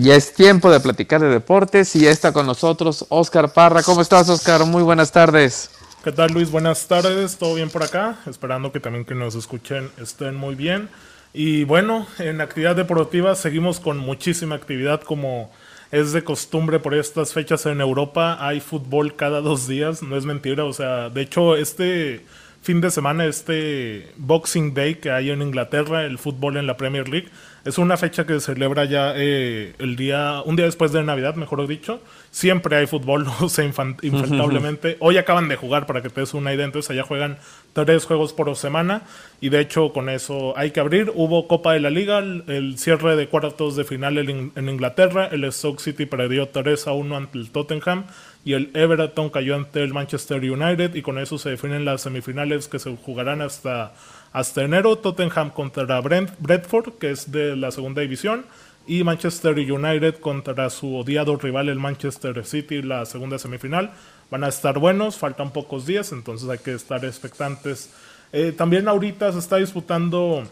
[0.00, 3.82] Ya es tiempo de platicar de deportes y ya está con nosotros Oscar Parra.
[3.82, 4.64] ¿Cómo estás, Oscar?
[4.64, 5.72] Muy buenas tardes.
[6.04, 6.52] ¿Qué tal, Luis?
[6.52, 7.36] Buenas tardes.
[7.36, 8.20] ¿Todo bien por acá?
[8.26, 10.88] Esperando que también que nos escuchen estén muy bien.
[11.34, 15.50] Y bueno, en actividad deportiva seguimos con muchísima actividad como
[15.90, 18.38] es de costumbre por estas fechas en Europa.
[18.38, 20.64] Hay fútbol cada dos días, no es mentira.
[20.64, 22.24] O sea, de hecho, este
[22.62, 27.08] fin de semana, este Boxing Day que hay en Inglaterra, el fútbol en la Premier
[27.08, 27.30] League,
[27.64, 31.34] es una fecha que se celebra ya eh, el día, un día después de Navidad,
[31.34, 32.00] mejor dicho.
[32.30, 34.96] Siempre hay fútbol, o sea, infaltablemente.
[35.00, 37.38] Hoy acaban de jugar, para que te des una idea, entonces allá juegan
[37.72, 39.02] tres juegos por semana.
[39.40, 41.12] Y de hecho, con eso hay que abrir.
[41.14, 45.28] Hubo Copa de la Liga, el, cierre de cuartos de final en, en Inglaterra.
[45.30, 48.04] El Stoke City perdió 3 a 1 ante el Tottenham
[48.44, 52.68] y el Everton cayó ante el Manchester United y con eso se definen las semifinales
[52.68, 53.92] que se jugarán hasta
[54.32, 58.44] hasta enero Tottenham contra Brent, Bradford, que es de la segunda división,
[58.86, 63.92] y Manchester United contra su odiado rival el Manchester City, la segunda semifinal.
[64.30, 67.90] Van a estar buenos, faltan pocos días, entonces hay que estar expectantes.
[68.32, 70.44] Eh, también ahorita se está disputando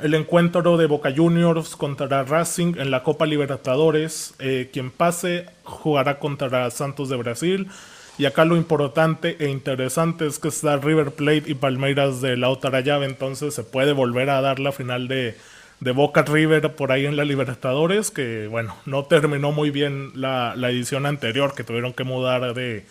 [0.00, 4.34] el encuentro de Boca Juniors contra Racing en la Copa Libertadores.
[4.38, 7.68] Eh, quien pase jugará contra Santos de Brasil.
[8.16, 12.48] Y acá lo importante e interesante es que está River Plate y Palmeiras de la
[12.48, 15.36] otra llave, entonces se puede volver a dar la final de,
[15.80, 21.06] Boca River por ahí en la Libertadores, que bueno, no terminó muy bien la, edición
[21.06, 22.86] anterior, que tuvieron que mudar de,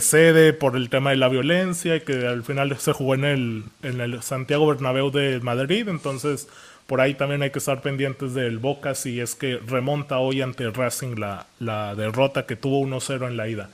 [0.00, 3.62] sede por el tema de la violencia y que al final se jugó en el,
[3.82, 6.48] en el Santiago Bernabéu de Madrid, entonces
[6.88, 10.68] por ahí también hay que estar pendientes del Boca si es que remonta hoy ante
[10.68, 13.70] Racing la, la derrota que tuvo 1-0 en la ida.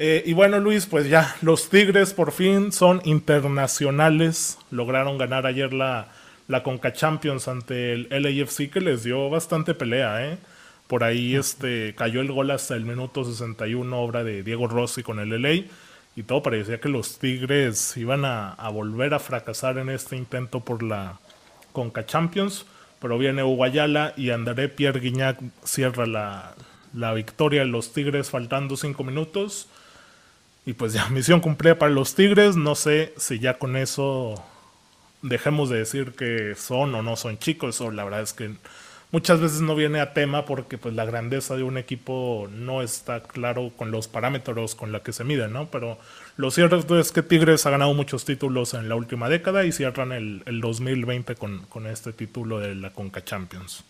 [0.00, 4.58] Eh, y bueno, Luis, pues ya, los Tigres por fin son internacionales.
[4.70, 6.08] Lograron ganar ayer la,
[6.46, 10.38] la Conca Champions ante el LAFC, que les dio bastante pelea, ¿eh?
[10.86, 15.18] Por ahí este, cayó el gol hasta el minuto 61, obra de Diego Rossi con
[15.18, 15.64] el LA.
[16.16, 20.82] Y todo parecía que los Tigres iban a, volver a fracasar en este intento por
[20.82, 21.18] la
[21.72, 22.66] Conca Champions.
[23.00, 26.54] Pero viene Uguayala y André Pierre Guignac cierra la,
[26.94, 29.68] la victoria de los Tigres faltando 5 minutos.
[30.68, 32.54] Y pues ya, misión cumplida para los Tigres.
[32.54, 34.34] No sé si ya con eso
[35.22, 37.80] dejemos de decir que son o no son chicos.
[37.80, 38.50] O la verdad es que
[39.10, 43.22] muchas veces no viene a tema porque pues la grandeza de un equipo no está
[43.22, 45.70] claro con los parámetros con los que se mide, ¿no?
[45.70, 45.96] Pero
[46.36, 50.12] lo cierto es que Tigres ha ganado muchos títulos en la última década y cierran
[50.12, 53.84] el, el 2020 con, con este título de la Conca Champions.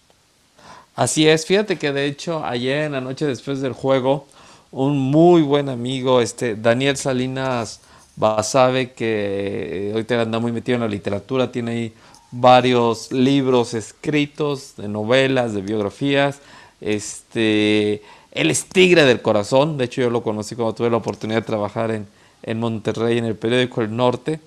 [0.94, 4.28] Así es, fíjate que de hecho ayer en la noche después del juego
[4.71, 7.81] un muy buen amigo, este Daniel Salinas
[8.17, 11.93] Basabe, que ahorita anda muy metido en la literatura, tiene ahí
[12.31, 16.41] varios libros escritos de novelas, de biografías.
[16.81, 18.03] Este,
[18.33, 21.47] él es tigre del corazón, de hecho yo lo conocí cuando tuve la oportunidad de
[21.47, 22.06] trabajar en,
[22.43, 24.41] en Monterrey en el periódico El Norte.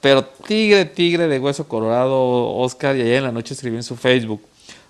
[0.00, 3.96] Pero tigre, tigre de hueso colorado, Oscar, y ayer en la noche escribió en su
[3.96, 4.40] Facebook.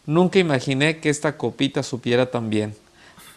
[0.04, 2.74] Nunca imaginé que esta copita supiera tan bien.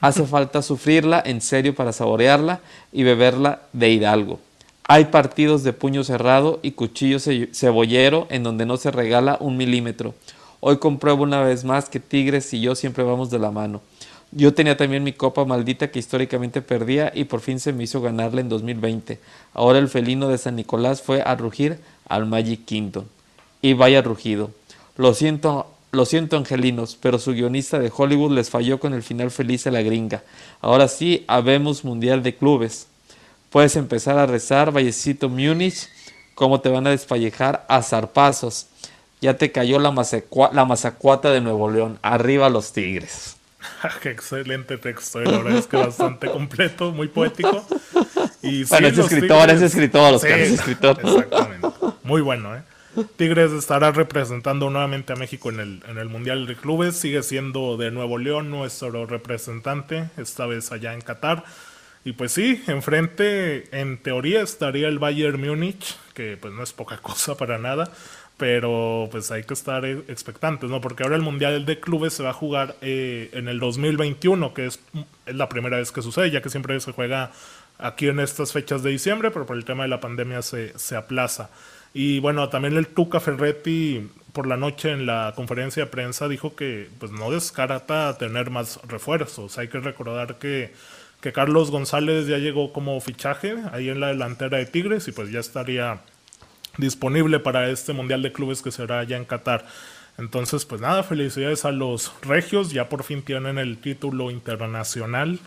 [0.01, 2.61] Hace falta sufrirla en serio para saborearla
[2.91, 4.39] y beberla de hidalgo.
[4.87, 10.15] Hay partidos de puño cerrado y cuchillo cebollero en donde no se regala un milímetro.
[10.61, 13.81] Hoy compruebo una vez más que Tigres y yo siempre vamos de la mano.
[14.31, 18.01] Yo tenía también mi copa maldita que históricamente perdía y por fin se me hizo
[18.01, 19.19] ganarla en 2020.
[19.53, 23.05] Ahora el felino de San Nicolás fue a rugir al Magic Kingdom.
[23.61, 24.51] Y vaya rugido.
[24.97, 29.31] Lo siento lo siento, angelinos, pero su guionista de Hollywood les falló con el final
[29.31, 30.23] feliz a la gringa.
[30.61, 32.87] Ahora sí, habemos mundial de clubes.
[33.49, 35.89] Puedes empezar a rezar, Vallecito Múnich,
[36.35, 38.67] cómo te van a despallejar a zarpazos.
[39.21, 39.93] Ya te cayó la,
[40.53, 41.99] la mazacuata de Nuevo León.
[42.01, 43.35] Arriba los tigres.
[44.01, 47.65] Qué excelente texto, la verdad es que bastante completo, muy poético.
[48.41, 50.97] Y bueno, es escritor, es escritor, es escritor.
[51.03, 51.67] Exactamente.
[52.03, 52.61] Muy bueno, ¿eh?
[53.17, 56.95] Tigres estará representando nuevamente a México en el, en el Mundial de Clubes.
[56.95, 61.43] Sigue siendo de Nuevo León nuestro representante, esta vez allá en Qatar.
[62.03, 66.97] Y pues sí, enfrente en teoría estaría el Bayern Múnich, que pues no es poca
[67.01, 67.91] cosa para nada,
[68.37, 70.81] pero pues hay que estar expectantes, ¿no?
[70.81, 74.65] Porque ahora el Mundial de Clubes se va a jugar eh, en el 2021, que
[74.65, 74.79] es,
[75.25, 77.31] es la primera vez que sucede, ya que siempre se juega
[77.77, 80.95] aquí en estas fechas de diciembre, pero por el tema de la pandemia se, se
[80.95, 81.49] aplaza.
[81.93, 86.55] Y bueno, también el Tuca Ferretti por la noche en la conferencia de prensa dijo
[86.55, 89.57] que pues no descarta tener más refuerzos.
[89.57, 90.73] Hay que recordar que,
[91.21, 95.31] que Carlos González ya llegó como fichaje ahí en la delantera de Tigres y pues
[95.31, 96.01] ya estaría
[96.77, 99.65] disponible para este Mundial de Clubes que será allá en Qatar.
[100.17, 105.39] Entonces, pues nada, felicidades a los regios, ya por fin tienen el título internacional,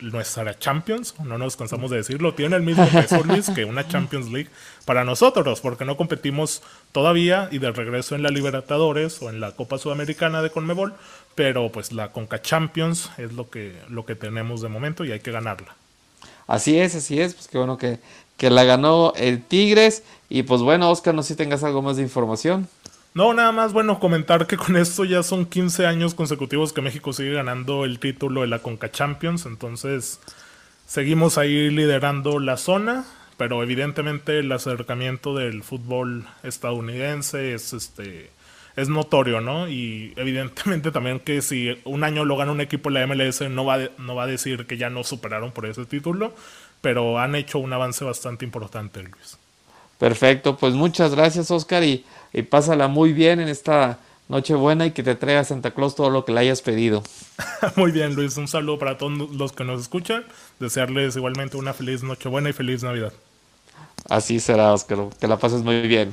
[0.00, 3.22] nuestra Champions, no nos cansamos de decirlo, tiene el mismo peso
[3.54, 4.48] que una Champions League
[4.84, 6.62] para nosotros, porque no competimos
[6.92, 10.94] todavía y de regreso en la Libertadores o en la Copa Sudamericana de Conmebol,
[11.34, 15.20] pero pues la Conca Champions es lo que, lo que tenemos de momento y hay
[15.20, 15.74] que ganarla.
[16.46, 17.98] Así es, así es, pues qué bueno que,
[18.36, 21.96] que la ganó el Tigres y pues bueno, Oscar, no sé si tengas algo más
[21.96, 22.68] de información.
[23.14, 27.12] No, nada más, bueno, comentar que con esto ya son 15 años consecutivos que México
[27.12, 30.18] sigue ganando el título de la Conca Champions, entonces
[30.86, 33.04] seguimos ahí liderando la zona,
[33.36, 38.30] pero evidentemente el acercamiento del fútbol estadounidense es este
[38.76, 39.68] es notorio, ¿no?
[39.68, 43.78] Y evidentemente también que si un año lo gana un equipo la MLS no va,
[43.98, 46.34] no va a decir que ya no superaron por ese título,
[46.80, 49.38] pero han hecho un avance bastante importante, Luis.
[50.02, 55.04] Perfecto, pues muchas gracias Oscar y, y pásala muy bien en esta Nochebuena y que
[55.04, 57.04] te traiga Santa Claus todo lo que le hayas pedido.
[57.76, 60.24] muy bien Luis, un saludo para todos los que nos escuchan,
[60.58, 63.12] desearles igualmente una feliz Nochebuena y feliz Navidad.
[64.08, 66.12] Así será Oscar, que la pases muy bien.